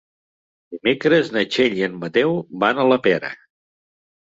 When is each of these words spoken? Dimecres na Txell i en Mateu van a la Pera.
Dimecres 0.75 1.29
na 1.37 1.45
Txell 1.57 1.77
i 1.83 1.87
en 1.91 2.01
Mateu 2.07 2.37
van 2.67 2.85
a 2.87 2.91
la 2.95 3.03
Pera. 3.09 3.35